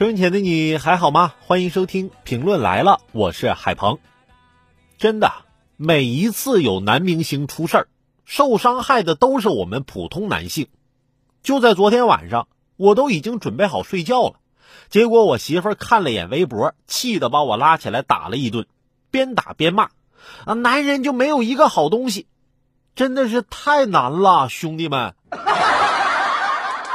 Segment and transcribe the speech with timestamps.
[0.00, 1.34] 收音前的你还好吗？
[1.40, 3.98] 欢迎收听评论来了，我是海鹏。
[4.96, 5.30] 真的，
[5.76, 7.88] 每一次有男明星出事儿，
[8.24, 10.68] 受伤害的都是我们普通男性。
[11.42, 14.36] 就在昨天晚上，我都已经准备好睡觉了，
[14.88, 18.66] 结果我媳妇儿看了眼微博，气得把我拉起来打了一顿，
[19.10, 19.90] 边打边骂
[20.46, 22.26] ：“啊，男人就没有一个好东西，
[22.94, 25.14] 真的是太难了，兄弟们。”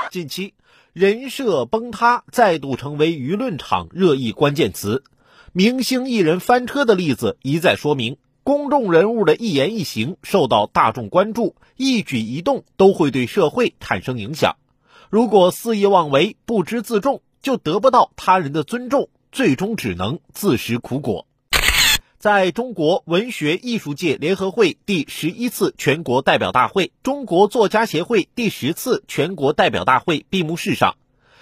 [0.09, 0.55] 近期。
[0.95, 5.03] 人设崩塌再度成为舆论场热议关键词，
[5.51, 14.55] 明星艺人翻车的例子一再说明，公众人物的一言一行受到大众关注，一举一动都会对社会产生影响。
[15.09, 21.27] 如果肆意妄为、不知自重，就得不到他人的尊重，最终只能自食苦果。
[22.25, 30.95] 在中国文学艺术界联合会第十一次全国代表大会、中国作家协会第十次全国代表大会闭幕式上，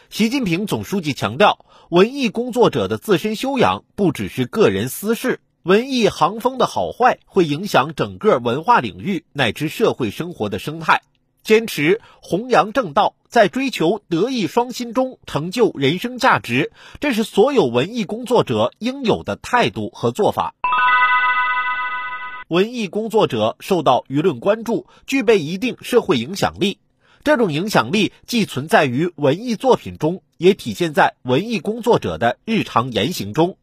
[0.10, 11.02] 习近平总书记强调，文艺工作者的自身修养不只是个人私事，文艺行风的好坏会影响整个文化领域乃至社会生活的生态。
[11.44, 20.56] 坚持弘扬正道，在追求德艺双馨中成就人生价值，这是所有文艺工作者应有的态度和做法。
[22.48, 26.80] 文艺工作者受到舆论关注，具备一定社会影响力。
[27.24, 33.58] 这种影响力既存在于文艺作品中，也体现在文艺工作者的日常言行中。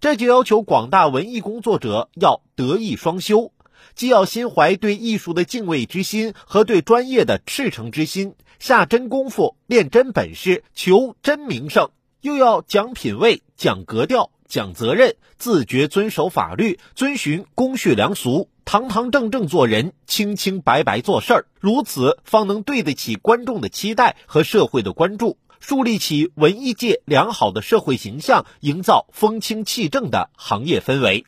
[0.00, 3.52] 这就要求广大文艺工作者要德艺双修，
[3.94, 11.90] 既要心怀对艺术的敬畏之心和对专业的赤诚之心，下真功夫练真本事，求真名声；
[12.20, 14.30] 又要讲品位、讲格调。
[14.46, 31.24] 讲责任，自觉遵守法律，遵循公序良俗，堂堂正正做人，清清白白做事儿，如此方能对得起观众的期待和社会的关注，树立起文艺界良好的社会形象，营造风清气正的行业氛围。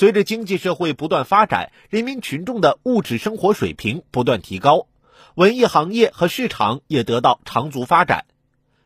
[0.00, 4.86] 随着经济社会不断发展，人民群众的物质生活水平不断提高，
[5.34, 8.24] 文艺行业和市场也得到长足发展。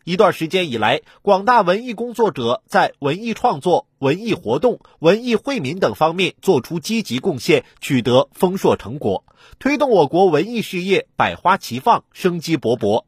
[0.02, 9.24] 一段时间以来，广大文艺工作者在文艺创作、文艺活动、文艺惠民等方面作出积极贡献，取得丰硕成果，
[9.60, 13.04] 推动我国文艺事业百花齐放、生机勃勃。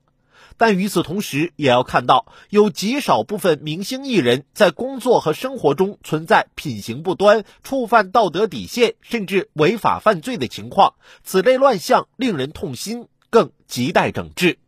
[0.59, 10.94] 但与此同时，也要看到有极少部分明星艺人，在工作和生活中存在品行不端、触犯道德底线，甚至违法犯罪的情况。
[11.22, 14.59] 此类乱象令人痛心，更亟待整治。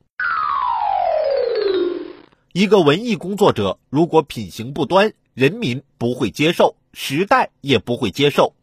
[2.53, 8.55] 一个文艺工作者如果品行不端，人民不会接受，时代也不会接受。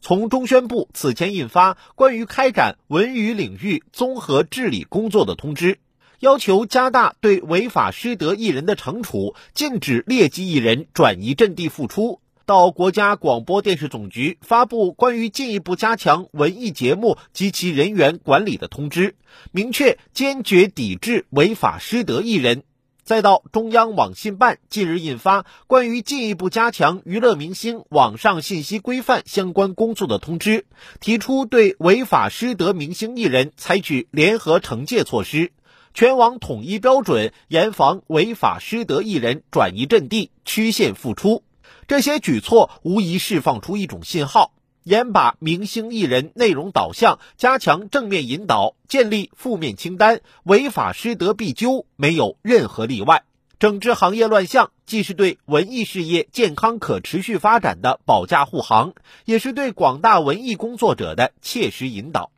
[0.00, 5.78] 从中宣部此前印发关于开展文娱领域综合治理工作的通知，
[6.24, 19.16] 要求加大对违法失德艺人的惩处，禁止劣迹艺人转移阵地复出；到国家广播电视总局发布关于进一步加强文艺节目及其人员管理的通知，
[19.52, 22.62] 明确坚决抵制违法失德艺人。
[23.02, 30.64] 再到中央网信办近日印发关于进一步加强娱乐明星网上信息规范相关工作的通知，
[31.00, 35.52] 提出对违法失德明星艺人采取联合惩戒措施，
[35.96, 41.44] 全网统一标准，严防违法失德艺人转移阵地、曲线复出。
[41.86, 44.52] 这些举措无疑释放出一种信号。
[44.82, 53.22] 严把明星艺人内容导向，加强正面引导，建立负面清单，违法失德必究，没有任何例外。
[53.60, 58.94] 整治行业乱象，既是对文艺事业健康可持续发展的保驾护航，
[59.24, 62.32] 也是对广大文艺工作者的切实引导。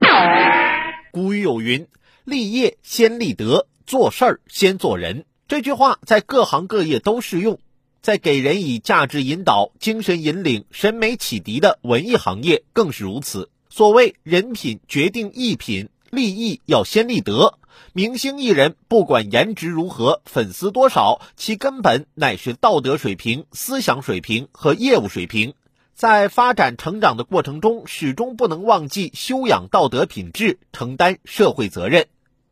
[1.11, 1.89] 古语有云
[2.27, 7.61] ：“立业先立德，做事儿先做人。”这句话在各行各业都适用。
[8.03, 13.49] 在给人以价值引导、精神引领、审美启迪的文艺行业更是如此。
[13.71, 17.59] 所谓“人品决定艺品，立义要先立德。
[17.93, 25.55] 明星艺人不管颜值如何，粉丝多少，其根本乃是道德水平、思想水平和业务水平。
[25.95, 32.07] 在发展成长的过程中，始终不能忘记修养道德品质，承担社会责任。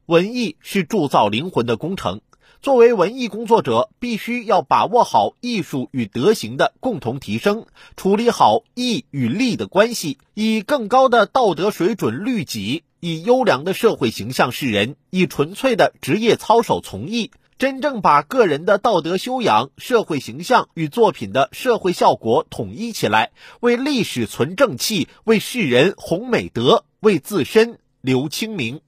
[0.07, 2.21] 文艺是铸造灵魂的工程。
[2.61, 7.67] 作为文艺工作者，必须要把握好艺术与德行的共同提升，
[7.97, 28.81] 处理好义与利的关系，以更高的道德水准律己，以优良的社会形象示人，以纯粹的职业操守从艺，真正把个人的道德修养、社会形象与作品的社会效果统一起来，为历史存正气，为世人弘美德，为自身留清明。